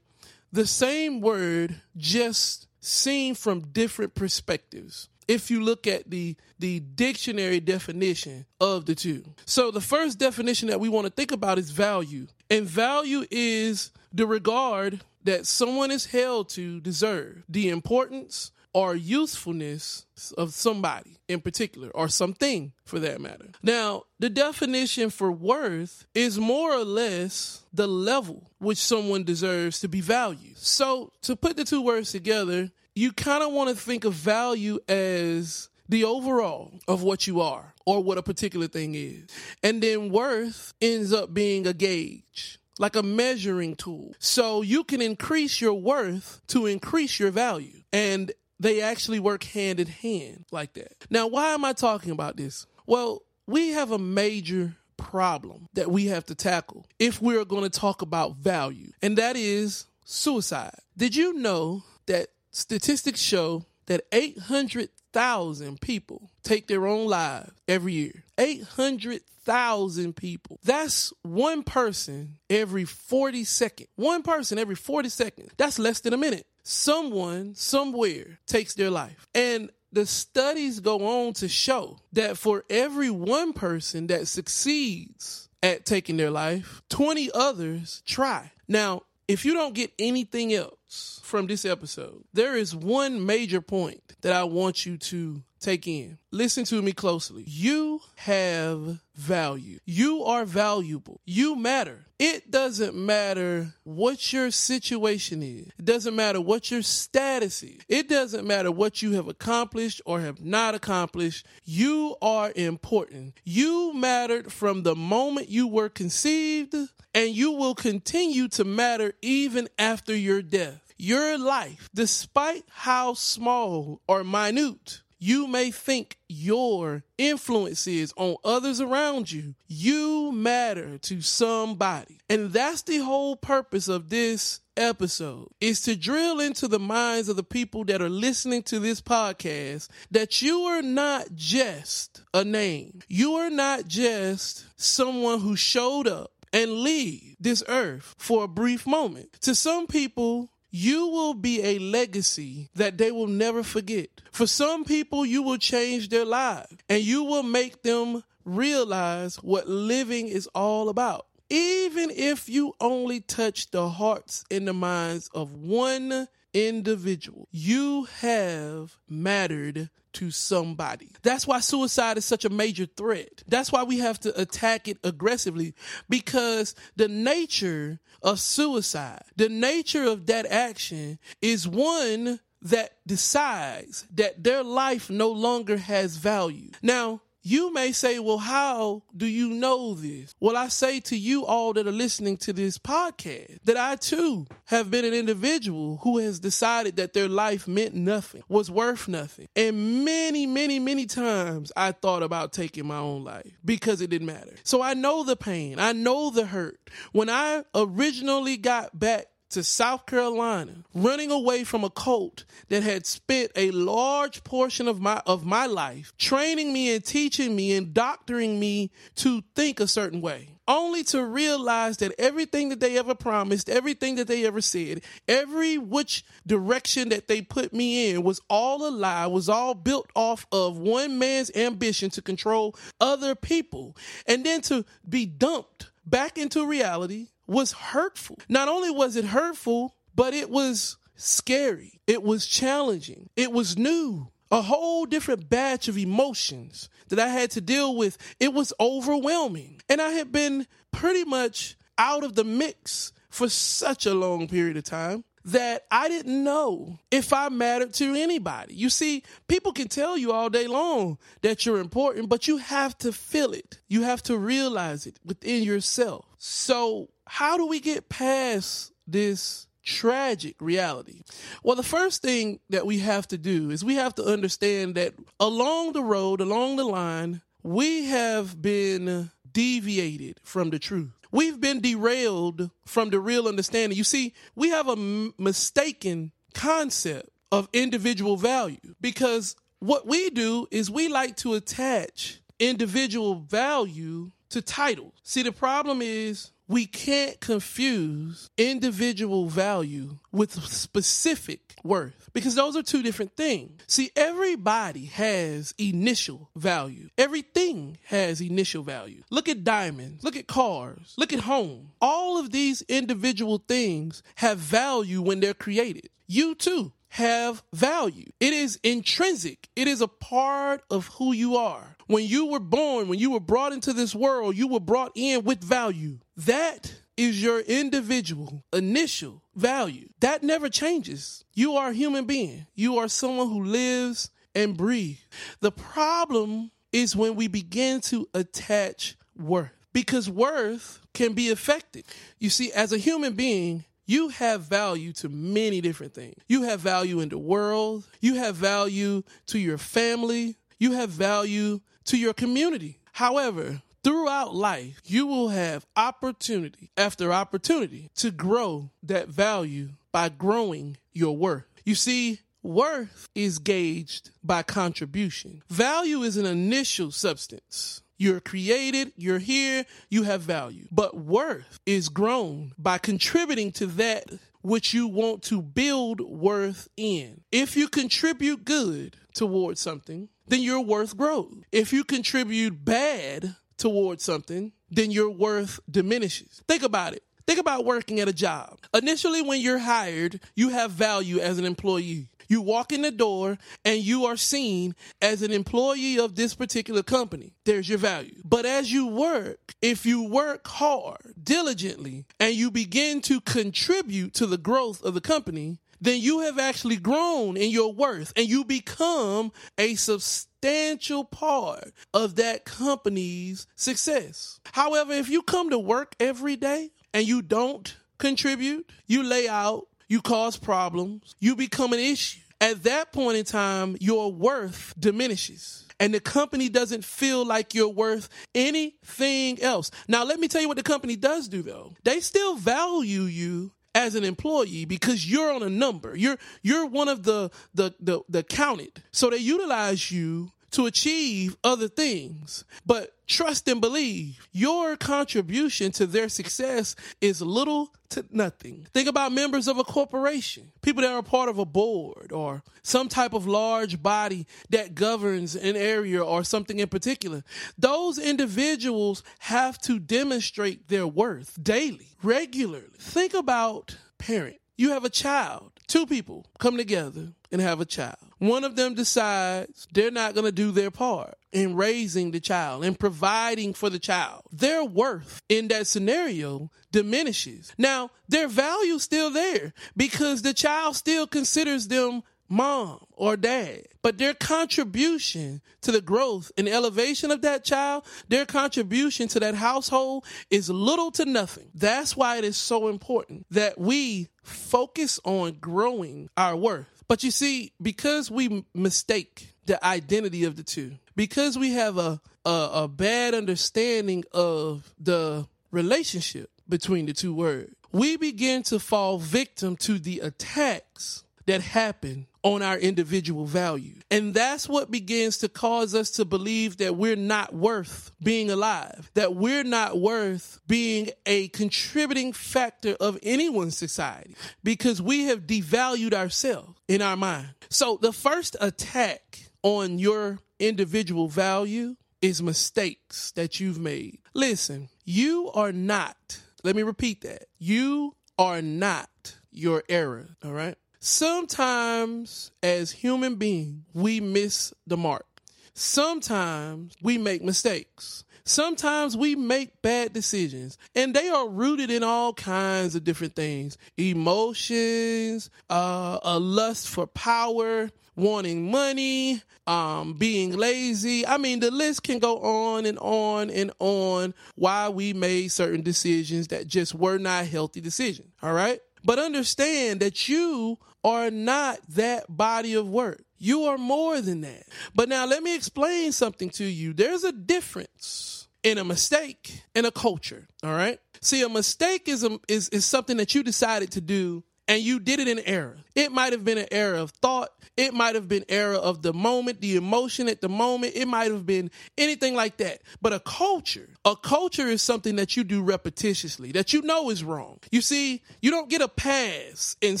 the 0.52 0.66
same 0.66 1.20
word, 1.20 1.80
just 1.96 2.68
seen 2.80 3.34
from 3.34 3.60
different 3.60 4.14
perspectives. 4.14 5.08
If 5.28 5.50
you 5.50 5.62
look 5.62 5.86
at 5.86 6.10
the 6.10 6.36
the 6.58 6.80
dictionary 6.80 7.60
definition 7.60 8.46
of 8.60 8.86
the 8.86 8.94
two. 8.94 9.24
So 9.44 9.70
the 9.70 9.80
first 9.80 10.18
definition 10.18 10.68
that 10.68 10.80
we 10.80 10.88
want 10.88 11.06
to 11.06 11.12
think 11.12 11.32
about 11.32 11.58
is 11.58 11.70
value. 11.70 12.26
And 12.48 12.66
value 12.66 13.24
is 13.30 13.90
the 14.12 14.26
regard 14.26 15.00
that 15.24 15.46
someone 15.46 15.90
is 15.90 16.06
held 16.06 16.48
to 16.50 16.80
deserve, 16.80 17.42
the 17.48 17.68
importance 17.68 18.52
or 18.72 18.94
usefulness 18.94 20.04
of 20.36 20.52
somebody 20.52 21.18
in 21.28 21.40
particular 21.40 21.88
or 21.94 22.08
something 22.08 22.72
for 22.84 22.98
that 22.98 23.20
matter. 23.20 23.46
Now, 23.62 24.04
the 24.18 24.28
definition 24.28 25.08
for 25.08 25.32
worth 25.32 26.06
is 26.14 26.38
more 26.38 26.72
or 26.72 26.84
less 26.84 27.62
the 27.72 27.88
level 27.88 28.50
which 28.58 28.76
someone 28.76 29.24
deserves 29.24 29.80
to 29.80 29.88
be 29.88 30.02
valued. 30.02 30.58
So, 30.58 31.10
to 31.22 31.36
put 31.36 31.56
the 31.56 31.64
two 31.64 31.80
words 31.80 32.12
together, 32.12 32.70
you 32.96 33.12
kind 33.12 33.44
of 33.44 33.52
want 33.52 33.70
to 33.70 33.76
think 33.76 34.04
of 34.04 34.14
value 34.14 34.80
as 34.88 35.68
the 35.88 36.02
overall 36.02 36.72
of 36.88 37.04
what 37.04 37.28
you 37.28 37.40
are 37.40 37.74
or 37.84 38.02
what 38.02 38.18
a 38.18 38.22
particular 38.22 38.66
thing 38.66 38.96
is. 38.96 39.28
And 39.62 39.80
then 39.80 40.10
worth 40.10 40.74
ends 40.80 41.12
up 41.12 41.32
being 41.32 41.66
a 41.66 41.72
gauge 41.72 42.58
like 42.78 42.96
a 42.96 43.02
measuring 43.02 43.74
tool. 43.76 44.14
So 44.18 44.62
you 44.62 44.84
can 44.84 45.00
increase 45.00 45.60
your 45.60 45.74
worth 45.74 46.40
to 46.48 46.66
increase 46.66 47.18
your 47.18 47.30
value. 47.30 47.82
And 47.92 48.32
they 48.58 48.80
actually 48.80 49.20
work 49.20 49.44
hand 49.44 49.80
in 49.80 49.86
hand 49.86 50.44
like 50.50 50.74
that. 50.74 50.92
Now, 51.10 51.26
why 51.26 51.54
am 51.54 51.64
I 51.64 51.72
talking 51.72 52.10
about 52.10 52.36
this? 52.36 52.66
Well, 52.86 53.22
we 53.46 53.70
have 53.70 53.92
a 53.92 53.98
major 53.98 54.76
problem 54.96 55.68
that 55.74 55.90
we 55.90 56.06
have 56.06 56.24
to 56.26 56.34
tackle 56.34 56.86
if 56.98 57.20
we're 57.20 57.44
going 57.44 57.64
to 57.64 57.70
talk 57.70 58.02
about 58.02 58.36
value, 58.36 58.92
and 59.02 59.18
that 59.18 59.36
is 59.36 59.86
suicide. 60.04 60.78
Did 60.96 61.14
you 61.14 61.34
know 61.34 61.82
that 62.06 62.28
statistics 62.56 63.20
show 63.20 63.64
that 63.86 64.02
800,000 64.12 65.80
people 65.80 66.30
take 66.42 66.66
their 66.66 66.86
own 66.86 67.06
lives 67.06 67.52
every 67.68 67.92
year? 67.92 68.24
800,000 68.38 70.16
people. 70.16 70.58
That's 70.64 71.12
one 71.22 71.62
person 71.62 72.38
every 72.50 72.84
40 72.84 73.44
seconds. 73.44 73.88
One 73.96 74.22
person 74.22 74.58
every 74.58 74.74
40 74.74 75.08
seconds. 75.08 75.50
That's 75.56 75.78
less 75.78 76.00
than 76.00 76.14
a 76.14 76.18
minute 76.18 76.46
someone 76.66 77.54
somewhere 77.54 78.40
takes 78.46 78.74
their 78.74 78.90
life. 78.90 79.26
And 79.34 79.70
the 79.92 80.04
studies 80.04 80.80
go 80.80 81.24
on 81.26 81.32
to 81.34 81.48
show 81.48 82.00
that 82.12 82.36
for 82.36 82.64
every 82.68 83.10
one 83.10 83.52
person 83.52 84.08
that 84.08 84.26
succeeds 84.26 85.48
at 85.62 85.86
taking 85.86 86.16
their 86.16 86.30
life, 86.30 86.82
20 86.90 87.30
others 87.32 88.02
try. 88.04 88.50
Now, 88.68 89.02
if 89.28 89.44
you 89.44 89.54
don't 89.54 89.74
get 89.74 89.92
anything 89.98 90.52
else 90.52 90.75
from 90.88 91.46
this 91.46 91.64
episode, 91.64 92.24
there 92.32 92.56
is 92.56 92.74
one 92.74 93.24
major 93.24 93.60
point 93.60 94.16
that 94.22 94.32
I 94.32 94.44
want 94.44 94.86
you 94.86 94.96
to 94.98 95.42
take 95.60 95.86
in. 95.86 96.18
Listen 96.30 96.64
to 96.64 96.82
me 96.82 96.92
closely. 96.92 97.44
You 97.46 98.00
have 98.16 99.00
value. 99.14 99.78
You 99.84 100.24
are 100.24 100.44
valuable. 100.44 101.20
You 101.24 101.56
matter. 101.56 102.06
It 102.18 102.50
doesn't 102.50 102.94
matter 102.94 103.74
what 103.84 104.32
your 104.32 104.50
situation 104.50 105.42
is. 105.42 105.68
It 105.78 105.84
doesn't 105.84 106.16
matter 106.16 106.40
what 106.40 106.70
your 106.70 106.82
status 106.82 107.62
is. 107.62 107.80
It 107.88 108.08
doesn't 108.08 108.46
matter 108.46 108.70
what 108.70 109.02
you 109.02 109.12
have 109.12 109.28
accomplished 109.28 110.00
or 110.06 110.20
have 110.20 110.44
not 110.44 110.74
accomplished. 110.74 111.46
You 111.64 112.16
are 112.22 112.52
important. 112.54 113.34
You 113.44 113.92
mattered 113.94 114.52
from 114.52 114.82
the 114.82 114.94
moment 114.94 115.48
you 115.48 115.66
were 115.66 115.88
conceived, 115.88 116.74
and 117.14 117.30
you 117.30 117.52
will 117.52 117.74
continue 117.74 118.48
to 118.48 118.64
matter 118.64 119.14
even 119.22 119.68
after 119.78 120.14
your 120.14 120.42
death. 120.42 120.82
Your 120.98 121.36
life, 121.36 121.90
despite 121.94 122.64
how 122.70 123.12
small 123.14 124.00
or 124.08 124.24
minute 124.24 125.02
you 125.18 125.46
may 125.46 125.70
think 125.70 126.18
your 126.28 127.04
influence 127.18 127.86
is 127.86 128.12
on 128.16 128.36
others 128.44 128.80
around 128.80 129.30
you. 129.30 129.54
You 129.66 130.32
matter 130.32 130.98
to 130.98 131.20
somebody. 131.20 132.18
And 132.28 132.52
that's 132.52 132.82
the 132.82 132.98
whole 132.98 133.36
purpose 133.36 133.88
of 133.88 134.10
this 134.10 134.60
episode 134.76 135.48
is 135.60 135.80
to 135.82 135.96
drill 135.96 136.40
into 136.40 136.68
the 136.68 136.78
minds 136.78 137.28
of 137.28 137.36
the 137.36 137.42
people 137.42 137.84
that 137.84 138.02
are 138.02 138.10
listening 138.10 138.62
to 138.64 138.78
this 138.78 139.00
podcast 139.00 139.88
that 140.10 140.42
you 140.42 140.60
are 140.60 140.82
not 140.82 141.34
just 141.34 142.22
a 142.34 142.44
name. 142.44 143.00
You 143.08 143.34
are 143.34 143.50
not 143.50 143.86
just 143.86 144.66
someone 144.76 145.40
who 145.40 145.56
showed 145.56 146.06
up 146.06 146.32
and 146.52 146.72
leave 146.72 147.36
this 147.40 147.62
earth 147.68 148.14
for 148.18 148.44
a 148.44 148.48
brief 148.48 148.86
moment. 148.86 149.32
To 149.42 149.54
some 149.54 149.86
people, 149.86 150.50
you 150.76 151.08
will 151.08 151.32
be 151.34 151.62
a 151.62 151.78
legacy 151.78 152.68
that 152.74 152.98
they 152.98 153.10
will 153.10 153.26
never 153.26 153.62
forget. 153.62 154.08
For 154.30 154.46
some 154.46 154.84
people, 154.84 155.24
you 155.24 155.42
will 155.42 155.56
change 155.58 156.10
their 156.10 156.26
lives 156.26 156.76
and 156.88 157.02
you 157.02 157.24
will 157.24 157.42
make 157.42 157.82
them 157.82 158.22
realize 158.44 159.36
what 159.36 159.68
living 159.68 160.28
is 160.28 160.46
all 160.54 160.88
about. 160.88 161.26
even 161.48 162.10
if 162.10 162.48
you 162.48 162.74
only 162.80 163.20
touch 163.20 163.70
the 163.70 163.88
hearts 163.88 164.44
and 164.50 164.66
the 164.66 164.72
minds 164.72 165.30
of 165.32 165.52
one 165.52 166.26
individual, 166.52 167.46
you 167.52 168.04
have 168.20 168.96
mattered 169.08 169.88
to 170.16 170.30
somebody. 170.30 171.10
That's 171.22 171.46
why 171.46 171.60
suicide 171.60 172.16
is 172.16 172.24
such 172.24 172.46
a 172.46 172.50
major 172.50 172.86
threat. 172.86 173.42
That's 173.46 173.70
why 173.70 173.82
we 173.82 173.98
have 173.98 174.18
to 174.20 174.40
attack 174.40 174.88
it 174.88 174.98
aggressively 175.04 175.74
because 176.08 176.74
the 176.96 177.08
nature 177.08 178.00
of 178.22 178.40
suicide, 178.40 179.24
the 179.36 179.50
nature 179.50 180.04
of 180.04 180.26
that 180.26 180.46
action 180.46 181.18
is 181.42 181.68
one 181.68 182.40
that 182.62 182.92
decides 183.06 184.06
that 184.14 184.42
their 184.42 184.62
life 184.62 185.10
no 185.10 185.30
longer 185.30 185.76
has 185.76 186.16
value. 186.16 186.70
Now, 186.82 187.20
you 187.46 187.72
may 187.72 187.92
say, 187.92 188.18
well, 188.18 188.38
how 188.38 189.04
do 189.16 189.24
you 189.24 189.50
know 189.50 189.94
this? 189.94 190.34
Well, 190.40 190.56
I 190.56 190.66
say 190.66 190.98
to 191.00 191.16
you 191.16 191.46
all 191.46 191.72
that 191.74 191.86
are 191.86 191.92
listening 191.92 192.38
to 192.38 192.52
this 192.52 192.76
podcast 192.76 193.58
that 193.62 193.76
I 193.76 193.94
too 193.94 194.48
have 194.64 194.90
been 194.90 195.04
an 195.04 195.14
individual 195.14 196.00
who 196.02 196.18
has 196.18 196.40
decided 196.40 196.96
that 196.96 197.12
their 197.12 197.28
life 197.28 197.68
meant 197.68 197.94
nothing, 197.94 198.42
was 198.48 198.68
worth 198.68 199.06
nothing. 199.06 199.46
And 199.54 200.04
many, 200.04 200.44
many, 200.44 200.80
many 200.80 201.06
times 201.06 201.70
I 201.76 201.92
thought 201.92 202.24
about 202.24 202.52
taking 202.52 202.86
my 202.86 202.98
own 202.98 203.22
life 203.22 203.56
because 203.64 204.00
it 204.00 204.10
didn't 204.10 204.26
matter. 204.26 204.54
So 204.64 204.82
I 204.82 204.94
know 204.94 205.22
the 205.22 205.36
pain. 205.36 205.78
I 205.78 205.92
know 205.92 206.30
the 206.30 206.46
hurt. 206.46 206.80
When 207.12 207.30
I 207.30 207.62
originally 207.76 208.56
got 208.56 208.98
back 208.98 209.26
to 209.50 209.62
South 209.62 210.06
Carolina, 210.06 210.84
running 210.94 211.30
away 211.30 211.64
from 211.64 211.84
a 211.84 211.90
cult 211.90 212.44
that 212.68 212.82
had 212.82 213.06
spent 213.06 213.52
a 213.54 213.70
large 213.70 214.44
portion 214.44 214.88
of 214.88 215.00
my 215.00 215.22
of 215.26 215.44
my 215.44 215.66
life 215.66 216.12
training 216.18 216.72
me 216.72 216.94
and 216.94 217.04
teaching 217.04 217.54
me 217.54 217.74
and 217.74 217.94
doctoring 217.94 218.58
me 218.58 218.90
to 219.16 219.42
think 219.54 219.80
a 219.80 219.86
certain 219.86 220.20
way. 220.20 220.48
Only 220.68 221.04
to 221.04 221.24
realize 221.24 221.98
that 221.98 222.12
everything 222.18 222.70
that 222.70 222.80
they 222.80 222.98
ever 222.98 223.14
promised, 223.14 223.68
everything 223.68 224.16
that 224.16 224.26
they 224.26 224.44
ever 224.44 224.60
said, 224.60 225.02
every 225.28 225.78
which 225.78 226.24
direction 226.44 227.10
that 227.10 227.28
they 227.28 227.40
put 227.40 227.72
me 227.72 228.10
in 228.10 228.24
was 228.24 228.40
all 228.50 228.84
a 228.86 228.90
lie, 228.90 229.28
was 229.28 229.48
all 229.48 229.74
built 229.74 230.10
off 230.16 230.44
of 230.50 230.76
one 230.76 231.20
man's 231.20 231.52
ambition 231.54 232.10
to 232.10 232.22
control 232.22 232.74
other 233.00 233.36
people. 233.36 233.96
And 234.26 234.44
then 234.44 234.60
to 234.62 234.84
be 235.08 235.24
dumped 235.24 235.90
back 236.04 236.36
into 236.36 236.66
reality 236.66 237.28
was 237.46 237.72
hurtful. 237.72 238.38
Not 238.48 238.68
only 238.68 238.90
was 238.90 239.16
it 239.16 239.26
hurtful, 239.26 239.96
but 240.14 240.34
it 240.34 240.50
was 240.50 240.96
scary. 241.14 242.00
It 242.06 242.22
was 242.22 242.46
challenging. 242.46 243.28
It 243.36 243.52
was 243.52 243.76
new. 243.76 244.28
A 244.50 244.62
whole 244.62 245.06
different 245.06 245.48
batch 245.48 245.88
of 245.88 245.98
emotions 245.98 246.88
that 247.08 247.18
I 247.18 247.28
had 247.28 247.50
to 247.52 247.60
deal 247.60 247.96
with. 247.96 248.16
It 248.38 248.52
was 248.52 248.72
overwhelming. 248.78 249.80
And 249.88 250.00
I 250.00 250.10
had 250.10 250.30
been 250.30 250.66
pretty 250.92 251.24
much 251.24 251.76
out 251.98 252.22
of 252.22 252.34
the 252.34 252.44
mix 252.44 253.12
for 253.28 253.48
such 253.48 254.06
a 254.06 254.14
long 254.14 254.48
period 254.48 254.76
of 254.76 254.84
time 254.84 255.24
that 255.46 255.84
I 255.92 256.08
didn't 256.08 256.42
know 256.42 256.98
if 257.12 257.32
I 257.32 257.48
mattered 257.48 257.94
to 257.94 258.14
anybody. 258.14 258.74
You 258.74 258.90
see, 258.90 259.22
people 259.46 259.72
can 259.72 259.86
tell 259.86 260.18
you 260.18 260.32
all 260.32 260.50
day 260.50 260.66
long 260.66 261.18
that 261.42 261.64
you're 261.64 261.78
important, 261.78 262.28
but 262.28 262.48
you 262.48 262.56
have 262.56 262.98
to 262.98 263.12
feel 263.12 263.52
it. 263.52 263.80
You 263.88 264.02
have 264.02 264.22
to 264.24 264.36
realize 264.36 265.06
it 265.06 265.20
within 265.24 265.62
yourself. 265.62 266.26
So, 266.38 267.10
how 267.26 267.56
do 267.56 267.66
we 267.66 267.78
get 267.78 268.08
past 268.08 268.92
this 269.06 269.68
tragic 269.84 270.56
reality? 270.60 271.22
Well, 271.62 271.76
the 271.76 271.84
first 271.84 272.22
thing 272.22 272.58
that 272.70 272.84
we 272.84 272.98
have 272.98 273.28
to 273.28 273.38
do 273.38 273.70
is 273.70 273.84
we 273.84 273.94
have 273.94 274.16
to 274.16 274.24
understand 274.24 274.96
that 274.96 275.14
along 275.38 275.92
the 275.92 276.02
road, 276.02 276.40
along 276.40 276.74
the 276.74 276.84
line, 276.84 277.42
we 277.62 278.06
have 278.06 278.60
been 278.60 279.30
deviated 279.52 280.40
from 280.42 280.70
the 280.70 280.78
truth. 280.78 281.15
We've 281.30 281.60
been 281.60 281.80
derailed 281.80 282.70
from 282.84 283.10
the 283.10 283.20
real 283.20 283.48
understanding. 283.48 283.96
You 283.96 284.04
see, 284.04 284.34
we 284.54 284.70
have 284.70 284.88
a 284.88 284.92
m- 284.92 285.34
mistaken 285.38 286.32
concept 286.54 287.28
of 287.52 287.68
individual 287.72 288.36
value 288.36 288.94
because 289.00 289.56
what 289.78 290.06
we 290.06 290.30
do 290.30 290.66
is 290.70 290.90
we 290.90 291.08
like 291.08 291.36
to 291.36 291.54
attach 291.54 292.40
individual 292.58 293.34
value 293.36 294.30
to 294.50 294.62
titles. 294.62 295.12
See, 295.22 295.42
the 295.42 295.52
problem 295.52 296.02
is 296.02 296.50
we 296.68 296.86
can't 296.86 297.38
confuse 297.40 298.50
individual 298.58 299.46
value 299.46 300.16
with 300.32 300.52
specific 300.64 301.76
worth 301.84 302.28
because 302.32 302.54
those 302.54 302.76
are 302.76 302.82
two 302.82 303.02
different 303.02 303.36
things. 303.36 303.82
See, 303.86 304.10
everybody 304.16 305.06
has 305.06 305.74
initial 305.78 306.50
value. 306.56 307.08
Everything 307.16 307.98
has 308.06 308.40
initial 308.40 308.82
value. 308.82 309.22
Look 309.30 309.48
at 309.48 309.64
diamonds, 309.64 310.24
look 310.24 310.36
at 310.36 310.48
cars, 310.48 311.14
look 311.16 311.32
at 311.32 311.40
home. 311.40 311.90
All 312.00 312.38
of 312.38 312.50
these 312.50 312.82
individual 312.88 313.62
things 313.68 314.22
have 314.36 314.58
value 314.58 315.22
when 315.22 315.40
they're 315.40 315.54
created. 315.54 316.08
You 316.26 316.56
too 316.56 316.92
have 317.10 317.62
value. 317.72 318.26
It 318.40 318.52
is 318.52 318.78
intrinsic. 318.82 319.68
It 319.76 319.88
is 319.88 320.00
a 320.00 320.08
part 320.08 320.82
of 320.90 321.06
who 321.08 321.32
you 321.32 321.56
are. 321.56 321.96
When 322.06 322.24
you 322.24 322.46
were 322.46 322.60
born, 322.60 323.08
when 323.08 323.18
you 323.18 323.30
were 323.30 323.40
brought 323.40 323.72
into 323.72 323.92
this 323.92 324.14
world, 324.14 324.56
you 324.56 324.68
were 324.68 324.80
brought 324.80 325.12
in 325.14 325.44
with 325.44 325.62
value. 325.62 326.18
That 326.36 326.94
is 327.16 327.42
your 327.42 327.60
individual 327.60 328.64
initial 328.72 329.42
value. 329.54 330.08
That 330.20 330.42
never 330.42 330.68
changes. 330.68 331.44
You 331.54 331.74
are 331.76 331.90
a 331.90 331.94
human 331.94 332.26
being. 332.26 332.66
You 332.74 332.98
are 332.98 333.08
someone 333.08 333.48
who 333.48 333.64
lives 333.64 334.30
and 334.54 334.76
breathes. 334.76 335.20
The 335.60 335.72
problem 335.72 336.70
is 336.92 337.16
when 337.16 337.36
we 337.36 337.48
begin 337.48 338.00
to 338.02 338.28
attach 338.34 339.16
worth 339.36 339.70
because 339.92 340.28
worth 340.28 341.00
can 341.14 341.32
be 341.32 341.50
affected. 341.50 342.04
You 342.38 342.50
see, 342.50 342.72
as 342.72 342.92
a 342.92 342.98
human 342.98 343.34
being, 343.34 343.84
you 344.06 344.28
have 344.28 344.62
value 344.62 345.12
to 345.14 345.28
many 345.28 345.80
different 345.80 346.14
things. 346.14 346.36
You 346.48 346.62
have 346.62 346.80
value 346.80 347.20
in 347.20 347.28
the 347.28 347.38
world, 347.38 348.06
you 348.20 348.34
have 348.34 348.54
value 348.54 349.22
to 349.46 349.58
your 349.58 349.78
family, 349.78 350.56
you 350.78 350.92
have 350.92 351.10
value 351.10 351.80
to 352.06 352.16
your 352.16 352.32
community. 352.32 353.00
However, 353.12 353.82
throughout 354.04 354.54
life, 354.54 355.00
you 355.04 355.26
will 355.26 355.48
have 355.48 355.84
opportunity 355.96 356.90
after 356.96 357.32
opportunity 357.32 358.10
to 358.16 358.30
grow 358.30 358.90
that 359.02 359.28
value 359.28 359.90
by 360.12 360.28
growing 360.28 360.96
your 361.12 361.36
worth. 361.36 361.64
You 361.84 361.94
see, 361.94 362.40
worth 362.62 363.28
is 363.34 363.58
gauged 363.58 364.30
by 364.42 364.62
contribution. 364.62 365.62
Value 365.68 366.22
is 366.22 366.36
an 366.36 366.46
initial 366.46 367.10
substance. 367.10 368.02
You're 368.18 368.40
created, 368.40 369.12
you're 369.16 369.38
here, 369.38 369.84
you 370.08 370.22
have 370.22 370.42
value. 370.42 370.88
But 370.90 371.16
worth 371.16 371.80
is 371.84 372.08
grown 372.08 372.72
by 372.78 372.98
contributing 372.98 373.72
to 373.72 373.86
that 373.86 374.30
which 374.62 374.92
you 374.92 375.06
want 375.06 375.42
to 375.44 375.62
build 375.62 376.20
worth 376.20 376.88
in. 376.96 377.42
If 377.52 377.76
you 377.76 377.88
contribute 377.88 378.64
good 378.64 379.16
towards 379.32 379.80
something, 379.80 380.28
then 380.48 380.60
your 380.60 380.80
worth 380.80 381.16
grows. 381.16 381.62
If 381.70 381.92
you 381.92 382.04
contribute 382.04 382.84
bad 382.84 383.56
towards 383.76 384.24
something, 384.24 384.72
then 384.90 385.10
your 385.10 385.30
worth 385.30 385.78
diminishes. 385.90 386.62
Think 386.66 386.82
about 386.82 387.12
it. 387.12 387.22
Think 387.46 387.60
about 387.60 387.84
working 387.84 388.18
at 388.18 388.28
a 388.28 388.32
job. 388.32 388.78
Initially, 388.92 389.40
when 389.40 389.60
you're 389.60 389.78
hired, 389.78 390.40
you 390.56 390.70
have 390.70 390.90
value 390.90 391.38
as 391.38 391.58
an 391.58 391.64
employee. 391.64 392.28
You 392.48 392.60
walk 392.60 392.92
in 392.92 393.02
the 393.02 393.10
door 393.10 393.58
and 393.84 394.00
you 394.00 394.24
are 394.26 394.36
seen 394.36 394.94
as 395.20 395.42
an 395.42 395.52
employee 395.52 396.18
of 396.18 396.34
this 396.34 396.54
particular 396.54 397.02
company. 397.02 397.52
There's 397.64 397.88
your 397.88 397.98
value. 397.98 398.40
But 398.44 398.66
as 398.66 398.92
you 398.92 399.06
work, 399.06 399.74
if 399.82 400.06
you 400.06 400.22
work 400.28 400.66
hard, 400.66 401.34
diligently, 401.42 402.24
and 402.38 402.54
you 402.54 402.70
begin 402.70 403.20
to 403.22 403.40
contribute 403.40 404.34
to 404.34 404.46
the 404.46 404.58
growth 404.58 405.02
of 405.02 405.14
the 405.14 405.20
company, 405.20 405.78
then 406.00 406.20
you 406.20 406.40
have 406.40 406.58
actually 406.58 406.96
grown 406.96 407.56
in 407.56 407.70
your 407.70 407.92
worth 407.92 408.32
and 408.36 408.46
you 408.46 408.64
become 408.64 409.52
a 409.78 409.94
substantial 409.94 411.24
part 411.24 411.92
of 412.12 412.36
that 412.36 412.64
company's 412.64 413.66
success. 413.76 414.60
However, 414.72 415.12
if 415.12 415.28
you 415.28 415.42
come 415.42 415.70
to 415.70 415.78
work 415.78 416.14
every 416.20 416.56
day 416.56 416.90
and 417.14 417.26
you 417.26 417.42
don't 417.42 417.96
contribute, 418.18 418.90
you 419.06 419.22
lay 419.22 419.48
out, 419.48 419.86
you 420.08 420.20
cause 420.20 420.56
problems, 420.56 421.34
you 421.40 421.56
become 421.56 421.92
an 421.92 422.00
issue. 422.00 422.40
At 422.60 422.84
that 422.84 423.12
point 423.12 423.36
in 423.36 423.44
time, 423.44 423.96
your 424.00 424.32
worth 424.32 424.94
diminishes 424.98 425.86
and 425.98 426.12
the 426.12 426.20
company 426.20 426.68
doesn't 426.68 427.04
feel 427.04 427.44
like 427.44 427.74
you're 427.74 427.88
worth 427.88 428.28
anything 428.54 429.60
else. 429.62 429.90
Now, 430.08 430.24
let 430.24 430.38
me 430.38 430.48
tell 430.48 430.60
you 430.60 430.68
what 430.68 430.76
the 430.76 430.82
company 430.82 431.16
does 431.16 431.48
do 431.48 431.62
though. 431.62 431.94
They 432.04 432.20
still 432.20 432.56
value 432.56 433.22
you 433.22 433.72
as 433.94 434.14
an 434.14 434.24
employee 434.24 434.84
because 434.84 435.30
you're 435.30 435.50
on 435.50 435.62
a 435.62 435.70
number. 435.70 436.14
You're 436.16 436.38
you're 436.62 436.86
one 436.86 437.08
of 437.08 437.22
the 437.22 437.50
the 437.74 437.94
the, 437.98 438.20
the 438.28 438.42
counted. 438.42 439.02
So 439.10 439.30
they 439.30 439.38
utilize 439.38 440.10
you 440.10 440.52
to 440.76 440.84
achieve 440.84 441.56
other 441.64 441.88
things. 441.88 442.64
But 442.84 443.14
trust 443.26 443.66
and 443.66 443.80
believe 443.80 444.46
your 444.52 444.94
contribution 444.96 445.90
to 445.92 446.06
their 446.06 446.28
success 446.28 446.94
is 447.22 447.40
little 447.40 447.94
to 448.10 448.26
nothing. 448.30 448.86
Think 448.92 449.08
about 449.08 449.32
members 449.32 449.68
of 449.68 449.78
a 449.78 449.84
corporation, 449.84 450.70
people 450.82 451.00
that 451.00 451.12
are 451.12 451.22
part 451.22 451.48
of 451.48 451.58
a 451.58 451.64
board 451.64 452.30
or 452.30 452.62
some 452.82 453.08
type 453.08 453.32
of 453.32 453.46
large 453.46 454.02
body 454.02 454.46
that 454.68 454.94
governs 454.94 455.56
an 455.56 455.76
area 455.76 456.22
or 456.22 456.44
something 456.44 456.78
in 456.78 456.88
particular. 456.88 457.42
Those 457.78 458.18
individuals 458.18 459.22
have 459.40 459.80
to 459.82 459.98
demonstrate 459.98 460.88
their 460.88 461.06
worth 461.06 461.58
daily, 461.62 462.08
regularly. 462.22 462.84
Think 462.98 463.32
about 463.32 463.96
parent. 464.18 464.58
You 464.76 464.90
have 464.90 465.06
a 465.06 465.10
child. 465.10 465.72
Two 465.88 466.06
people 466.06 466.46
come 466.58 466.76
together 466.76 467.32
and 467.52 467.60
have 467.60 467.80
a 467.80 467.84
child. 467.84 468.16
One 468.38 468.64
of 468.64 468.74
them 468.76 468.94
decides 468.94 469.86
they're 469.92 470.10
not 470.10 470.34
going 470.34 470.46
to 470.46 470.52
do 470.52 470.72
their 470.72 470.90
part 470.90 471.38
in 471.52 471.76
raising 471.76 472.32
the 472.32 472.40
child 472.40 472.84
and 472.84 472.98
providing 472.98 473.72
for 473.72 473.88
the 473.88 473.98
child. 473.98 474.42
Their 474.52 474.84
worth 474.84 475.42
in 475.48 475.68
that 475.68 475.86
scenario 475.86 476.70
diminishes. 476.90 477.72
Now, 477.78 478.10
their 478.28 478.48
value 478.48 478.98
still 478.98 479.30
there 479.30 479.72
because 479.96 480.42
the 480.42 480.54
child 480.54 480.96
still 480.96 481.26
considers 481.26 481.88
them 481.88 482.22
mom 482.48 483.04
or 483.12 483.36
dad. 483.36 483.82
But 484.02 484.18
their 484.18 484.34
contribution 484.34 485.62
to 485.82 485.92
the 485.92 486.00
growth 486.00 486.52
and 486.56 486.68
elevation 486.68 487.30
of 487.30 487.42
that 487.42 487.64
child, 487.64 488.04
their 488.28 488.46
contribution 488.46 489.28
to 489.28 489.40
that 489.40 489.54
household 489.54 490.24
is 490.50 490.70
little 490.70 491.10
to 491.12 491.24
nothing. 491.24 491.70
That's 491.74 492.16
why 492.16 492.38
it 492.38 492.44
is 492.44 492.56
so 492.56 492.88
important 492.88 493.46
that 493.50 493.78
we 493.78 494.28
focus 494.42 495.18
on 495.24 495.58
growing 495.60 496.28
our 496.36 496.56
worth. 496.56 497.04
But 497.08 497.22
you 497.22 497.30
see, 497.30 497.72
because 497.80 498.30
we 498.30 498.64
mistake 498.74 499.54
the 499.66 499.84
identity 499.84 500.44
of 500.44 500.56
the 500.56 500.62
two, 500.62 500.92
because 501.14 501.58
we 501.58 501.72
have 501.72 501.98
a, 501.98 502.20
a, 502.44 502.70
a 502.72 502.88
bad 502.88 503.34
understanding 503.34 504.24
of 504.32 504.92
the 504.98 505.46
relationship 505.70 506.50
between 506.68 507.06
the 507.06 507.12
two 507.12 507.34
words, 507.34 507.72
we 507.92 508.16
begin 508.16 508.62
to 508.64 508.78
fall 508.78 509.18
victim 509.18 509.76
to 509.76 509.98
the 509.98 510.20
attacks 510.20 511.24
that 511.46 511.60
happen 511.60 512.26
on 512.42 512.62
our 512.62 512.78
individual 512.78 513.44
value. 513.44 513.94
And 514.10 514.34
that's 514.34 514.68
what 514.68 514.90
begins 514.90 515.38
to 515.38 515.48
cause 515.48 515.94
us 515.94 516.10
to 516.12 516.24
believe 516.24 516.76
that 516.76 516.96
we're 516.96 517.16
not 517.16 517.54
worth 517.54 518.12
being 518.22 518.50
alive, 518.50 519.10
that 519.14 519.34
we're 519.34 519.64
not 519.64 519.98
worth 519.98 520.60
being 520.66 521.10
a 521.24 521.48
contributing 521.48 522.32
factor 522.32 522.96
of 523.00 523.18
anyone's 523.22 523.76
society 523.76 524.36
because 524.62 525.02
we 525.02 525.24
have 525.24 525.46
devalued 525.46 526.12
ourselves 526.12 526.74
in 526.86 527.02
our 527.02 527.16
mind. 527.16 527.48
So 527.68 527.98
the 528.00 528.12
first 528.12 528.56
attack 528.60 529.50
on 529.62 529.98
your 529.98 530.38
individual 530.60 531.28
value 531.28 531.96
is 532.22 532.42
mistakes 532.42 533.32
that 533.32 533.60
you've 533.60 533.80
made. 533.80 534.18
Listen, 534.34 534.88
you 535.04 535.50
are 535.54 535.72
not, 535.72 536.40
let 536.62 536.76
me 536.76 536.82
repeat 536.82 537.22
that. 537.22 537.46
You 537.58 538.14
are 538.38 538.62
not 538.62 539.36
your 539.50 539.82
error, 539.88 540.28
all 540.44 540.52
right? 540.52 540.76
Sometimes, 541.08 542.50
as 542.64 542.90
human 542.90 543.36
beings, 543.36 543.84
we 543.94 544.18
miss 544.18 544.74
the 544.88 544.96
mark. 544.96 545.24
Sometimes 545.72 546.96
we 547.00 547.16
make 547.16 547.44
mistakes. 547.44 548.24
Sometimes 548.42 549.16
we 549.16 549.36
make 549.36 549.80
bad 549.82 550.12
decisions, 550.12 550.76
and 550.96 551.14
they 551.14 551.28
are 551.28 551.48
rooted 551.48 551.92
in 551.92 552.02
all 552.02 552.32
kinds 552.32 552.96
of 552.96 553.04
different 553.04 553.36
things 553.36 553.78
emotions, 553.96 555.48
uh, 555.70 556.18
a 556.24 556.40
lust 556.40 556.88
for 556.88 557.06
power, 557.06 557.88
wanting 558.16 558.68
money, 558.68 559.42
um, 559.68 560.14
being 560.14 560.56
lazy. 560.56 561.24
I 561.24 561.38
mean, 561.38 561.60
the 561.60 561.70
list 561.70 562.02
can 562.02 562.18
go 562.18 562.38
on 562.38 562.84
and 562.84 562.98
on 562.98 563.50
and 563.50 563.70
on 563.78 564.34
why 564.56 564.88
we 564.88 565.12
made 565.12 565.52
certain 565.52 565.82
decisions 565.82 566.48
that 566.48 566.66
just 566.66 566.96
were 566.96 567.18
not 567.18 567.46
healthy 567.46 567.80
decisions. 567.80 568.32
All 568.42 568.52
right. 568.52 568.80
But 569.06 569.20
understand 569.20 570.00
that 570.00 570.28
you 570.28 570.78
are 571.04 571.30
not 571.30 571.78
that 571.90 572.24
body 572.28 572.74
of 572.74 572.88
work. 572.88 573.22
You 573.38 573.66
are 573.66 573.78
more 573.78 574.20
than 574.20 574.40
that. 574.40 574.64
But 574.94 575.08
now 575.08 575.24
let 575.26 575.44
me 575.44 575.54
explain 575.54 576.10
something 576.10 576.50
to 576.50 576.64
you. 576.64 576.92
There's 576.92 577.22
a 577.22 577.30
difference 577.30 578.48
in 578.64 578.78
a 578.78 578.84
mistake 578.84 579.62
and 579.76 579.86
a 579.86 579.92
culture. 579.92 580.48
All 580.64 580.72
right. 580.72 580.98
See, 581.22 581.42
a 581.42 581.48
mistake 581.48 582.08
is, 582.08 582.24
a, 582.24 582.38
is, 582.48 582.68
is 582.70 582.84
something 582.84 583.16
that 583.18 583.32
you 583.32 583.44
decided 583.44 583.92
to 583.92 584.00
do 584.00 584.42
and 584.68 584.82
you 584.82 584.98
did 585.00 585.20
it 585.20 585.28
in 585.28 585.38
error. 585.40 585.76
It 585.94 586.12
might 586.12 586.32
have 586.32 586.44
been 586.44 586.58
an 586.58 586.66
error 586.70 586.96
of 586.96 587.10
thought. 587.10 587.50
It 587.76 587.92
might 587.92 588.14
have 588.14 588.26
been 588.26 588.44
error 588.48 588.74
of 588.74 589.02
the 589.02 589.12
moment, 589.12 589.60
the 589.60 589.76
emotion 589.76 590.28
at 590.28 590.40
the 590.40 590.48
moment. 590.48 590.94
It 590.96 591.06
might 591.06 591.30
have 591.30 591.44
been 591.44 591.70
anything 591.98 592.34
like 592.34 592.56
that. 592.56 592.82
But 593.02 593.12
a 593.12 593.20
culture, 593.20 593.88
a 594.04 594.16
culture 594.16 594.66
is 594.66 594.82
something 594.82 595.16
that 595.16 595.36
you 595.36 595.44
do 595.44 595.62
repetitiously, 595.62 596.52
that 596.54 596.72
you 596.72 596.82
know 596.82 597.10
is 597.10 597.22
wrong. 597.22 597.58
You 597.70 597.82
see, 597.82 598.22
you 598.40 598.50
don't 598.50 598.70
get 598.70 598.80
a 598.80 598.88
pass 598.88 599.76
and 599.82 600.00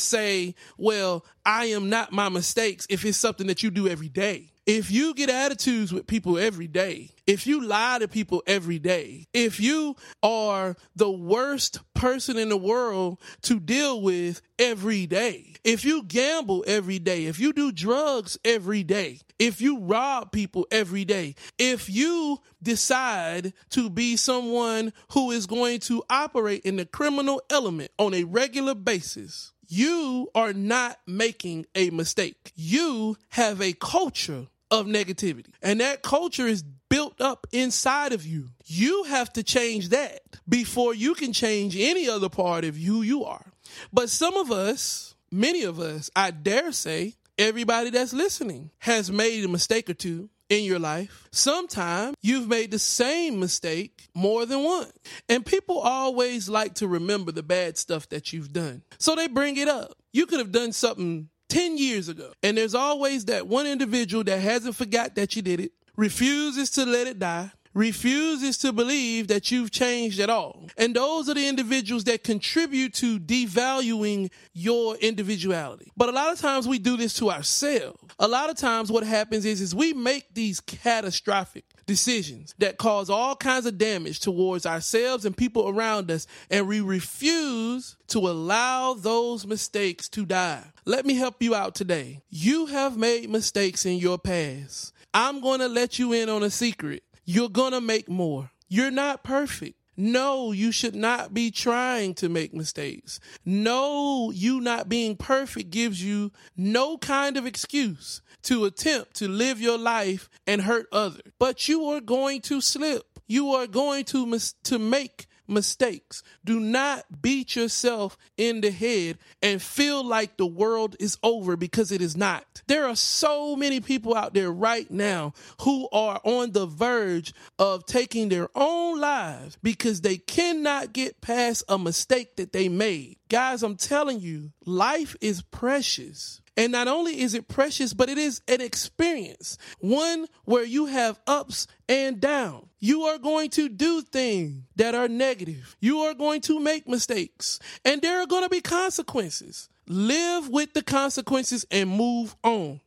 say, 0.00 0.54
well, 0.78 1.24
I 1.44 1.66
am 1.66 1.90
not 1.90 2.12
my 2.12 2.28
mistakes 2.28 2.86
if 2.88 3.04
it's 3.04 3.18
something 3.18 3.46
that 3.48 3.62
you 3.62 3.70
do 3.70 3.88
every 3.88 4.08
day. 4.08 4.50
If 4.66 4.90
you 4.90 5.14
get 5.14 5.30
attitudes 5.30 5.92
with 5.92 6.08
people 6.08 6.38
every 6.38 6.66
day, 6.66 7.10
if 7.24 7.46
you 7.46 7.64
lie 7.64 8.00
to 8.00 8.08
people 8.08 8.42
every 8.48 8.80
day, 8.80 9.28
if 9.32 9.60
you 9.60 9.94
are 10.24 10.74
the 10.96 11.08
worst 11.08 11.78
person 11.94 12.36
in 12.36 12.48
the 12.48 12.56
world 12.56 13.20
to 13.42 13.60
deal 13.60 14.02
with 14.02 14.42
every 14.58 15.06
day, 15.06 15.54
if 15.62 15.84
you 15.84 16.02
gamble 16.02 16.64
every 16.66 16.98
day, 16.98 17.26
if 17.26 17.38
you 17.38 17.52
do 17.52 17.70
drugs 17.70 18.38
every 18.44 18.82
day, 18.82 19.20
if 19.38 19.60
you 19.60 19.78
rob 19.78 20.32
people 20.32 20.66
every 20.72 21.04
day, 21.04 21.36
if 21.58 21.88
you 21.88 22.38
decide 22.60 23.52
to 23.70 23.88
be 23.88 24.16
someone 24.16 24.92
who 25.12 25.30
is 25.30 25.46
going 25.46 25.78
to 25.78 26.02
operate 26.10 26.62
in 26.64 26.74
the 26.74 26.86
criminal 26.86 27.40
element 27.50 27.92
on 28.00 28.14
a 28.14 28.24
regular 28.24 28.74
basis, 28.74 29.52
you 29.68 30.28
are 30.34 30.52
not 30.52 30.98
making 31.06 31.66
a 31.76 31.90
mistake. 31.90 32.52
You 32.56 33.16
have 33.30 33.60
a 33.60 33.72
culture 33.72 34.48
of 34.70 34.86
negativity. 34.86 35.46
And 35.62 35.80
that 35.80 36.02
culture 36.02 36.46
is 36.46 36.62
built 36.88 37.20
up 37.20 37.46
inside 37.52 38.12
of 38.12 38.26
you. 38.26 38.50
You 38.64 39.04
have 39.04 39.32
to 39.34 39.42
change 39.42 39.90
that 39.90 40.20
before 40.48 40.94
you 40.94 41.14
can 41.14 41.32
change 41.32 41.76
any 41.76 42.08
other 42.08 42.28
part 42.28 42.64
of 42.64 42.76
who 42.76 43.02
you 43.02 43.24
are. 43.24 43.52
But 43.92 44.10
some 44.10 44.36
of 44.36 44.50
us, 44.50 45.14
many 45.30 45.62
of 45.62 45.80
us, 45.80 46.10
I 46.14 46.30
dare 46.30 46.72
say, 46.72 47.14
everybody 47.38 47.90
that's 47.90 48.12
listening 48.12 48.70
has 48.78 49.10
made 49.10 49.44
a 49.44 49.48
mistake 49.48 49.90
or 49.90 49.94
two 49.94 50.30
in 50.48 50.64
your 50.64 50.78
life. 50.78 51.28
Sometimes 51.32 52.14
you've 52.22 52.48
made 52.48 52.70
the 52.70 52.78
same 52.78 53.40
mistake 53.40 54.08
more 54.14 54.46
than 54.46 54.62
once. 54.62 54.92
And 55.28 55.44
people 55.44 55.78
always 55.78 56.48
like 56.48 56.74
to 56.74 56.88
remember 56.88 57.32
the 57.32 57.42
bad 57.42 57.76
stuff 57.76 58.08
that 58.10 58.32
you've 58.32 58.52
done. 58.52 58.82
So 58.98 59.14
they 59.14 59.26
bring 59.26 59.56
it 59.56 59.68
up. 59.68 59.96
You 60.12 60.26
could 60.26 60.38
have 60.38 60.52
done 60.52 60.72
something 60.72 61.28
10 61.48 61.78
years 61.78 62.08
ago. 62.08 62.32
And 62.42 62.56
there's 62.56 62.74
always 62.74 63.26
that 63.26 63.46
one 63.46 63.66
individual 63.66 64.24
that 64.24 64.40
hasn't 64.40 64.76
forgot 64.76 65.14
that 65.14 65.36
you 65.36 65.42
did 65.42 65.60
it, 65.60 65.72
refuses 65.96 66.70
to 66.72 66.84
let 66.84 67.06
it 67.06 67.18
die, 67.18 67.50
refuses 67.76 68.56
to 68.56 68.72
believe 68.72 69.28
that 69.28 69.50
you've 69.50 69.70
changed 69.70 70.18
at 70.18 70.30
all. 70.30 70.66
And 70.78 70.96
those 70.96 71.28
are 71.28 71.34
the 71.34 71.46
individuals 71.46 72.04
that 72.04 72.24
contribute 72.24 72.94
to 72.94 73.20
devaluing 73.20 74.30
your 74.54 74.96
individuality. 74.96 75.92
But 75.96 76.08
a 76.08 76.12
lot 76.12 76.32
of 76.32 76.40
times 76.40 76.66
we 76.66 76.78
do 76.78 76.96
this 76.96 77.12
to 77.14 77.30
ourselves. 77.30 78.02
A 78.18 78.26
lot 78.26 78.48
of 78.48 78.56
times 78.56 78.90
what 78.90 79.04
happens 79.04 79.44
is, 79.44 79.60
is 79.60 79.74
we 79.74 79.92
make 79.92 80.32
these 80.34 80.58
catastrophic 80.60 81.64
decisions 81.86 82.54
that 82.58 82.78
cause 82.78 83.08
all 83.08 83.36
kinds 83.36 83.66
of 83.66 83.78
damage 83.78 84.20
towards 84.20 84.66
ourselves 84.66 85.24
and 85.24 85.36
people 85.36 85.68
around 85.68 86.10
us, 86.10 86.26
and 86.50 86.68
we 86.68 86.80
refuse 86.80 87.96
to 88.08 88.18
allow 88.18 88.94
those 88.94 89.46
mistakes 89.46 90.08
to 90.10 90.26
die. 90.26 90.64
Let 90.84 91.06
me 91.06 91.14
help 91.14 91.42
you 91.42 91.54
out 91.54 91.74
today. 91.74 92.22
You 92.28 92.66
have 92.66 92.96
made 92.96 93.30
mistakes 93.30 93.86
in 93.86 93.96
your 93.98 94.18
past. 94.18 94.92
I'm 95.14 95.40
going 95.40 95.60
to 95.60 95.68
let 95.68 95.98
you 95.98 96.12
in 96.12 96.28
on 96.28 96.42
a 96.42 96.50
secret. 96.50 97.02
You're 97.24 97.48
going 97.48 97.72
to 97.72 97.80
make 97.80 98.08
more. 98.08 98.50
You're 98.68 98.90
not 98.90 99.24
perfect. 99.24 99.76
No, 99.96 100.52
you 100.52 100.72
should 100.72 100.94
not 100.94 101.32
be 101.32 101.50
trying 101.50 102.14
to 102.14 102.28
make 102.28 102.52
mistakes. 102.52 103.18
No, 103.44 104.30
you 104.30 104.60
not 104.60 104.88
being 104.88 105.16
perfect 105.16 105.70
gives 105.70 106.02
you 106.02 106.32
no 106.56 106.98
kind 106.98 107.36
of 107.36 107.46
excuse 107.46 108.20
to 108.42 108.64
attempt 108.64 109.14
to 109.16 109.28
live 109.28 109.60
your 109.60 109.78
life 109.78 110.28
and 110.46 110.62
hurt 110.62 110.86
others. 110.92 111.22
But 111.38 111.68
you 111.68 111.86
are 111.86 112.00
going 112.00 112.42
to 112.42 112.60
slip. 112.60 113.04
You 113.26 113.52
are 113.52 113.66
going 113.66 114.04
to 114.06 114.26
mis- 114.26 114.54
to 114.64 114.78
make 114.78 115.26
mistakes. 115.48 116.22
Do 116.44 116.60
not 116.60 117.22
beat 117.22 117.56
yourself 117.56 118.16
in 118.36 118.60
the 118.60 118.70
head 118.70 119.18
and 119.42 119.60
feel 119.60 120.04
like 120.04 120.36
the 120.36 120.46
world 120.46 120.96
is 121.00 121.18
over 121.22 121.56
because 121.56 121.92
it 121.92 122.00
is 122.00 122.16
not. 122.16 122.62
There 122.66 122.86
are 122.86 122.96
so 122.96 123.56
many 123.56 123.80
people 123.80 124.14
out 124.14 124.34
there 124.34 124.50
right 124.50 124.90
now 124.90 125.34
who 125.62 125.88
are 125.92 126.20
on 126.24 126.52
the 126.52 126.66
verge 126.66 127.32
of 127.58 127.86
taking 127.86 128.28
their 128.28 128.48
own 128.54 129.00
lives 129.00 129.58
because 129.62 130.00
they 130.00 130.18
cannot 130.18 130.92
get 130.92 131.20
past 131.20 131.64
a 131.68 131.78
mistake 131.78 132.36
that 132.36 132.52
they 132.52 132.68
made. 132.68 133.16
Guys, 133.28 133.62
I'm 133.62 133.76
telling 133.76 134.20
you, 134.20 134.52
life 134.64 135.16
is 135.20 135.42
precious. 135.42 136.40
And 136.56 136.72
not 136.72 136.88
only 136.88 137.20
is 137.20 137.34
it 137.34 137.48
precious, 137.48 137.92
but 137.92 138.08
it 138.08 138.16
is 138.16 138.40
an 138.48 138.60
experience, 138.60 139.58
one 139.78 140.26
where 140.44 140.64
you 140.64 140.86
have 140.86 141.20
ups 141.26 141.66
and 141.88 142.18
downs. 142.20 142.65
You 142.78 143.02
are 143.02 143.18
going 143.18 143.50
to 143.50 143.68
do 143.68 144.02
things 144.02 144.64
that 144.76 144.94
are 144.94 145.08
negative. 145.08 145.76
You 145.80 146.00
are 146.00 146.14
going 146.14 146.42
to 146.42 146.60
make 146.60 146.86
mistakes, 146.86 147.58
and 147.84 148.02
there 148.02 148.20
are 148.20 148.26
going 148.26 148.42
to 148.42 148.50
be 148.50 148.60
consequences. 148.60 149.68
Live 149.88 150.48
with 150.48 150.74
the 150.74 150.82
consequences 150.82 151.64
and 151.70 151.88
move 151.88 152.36
on. 152.42 152.80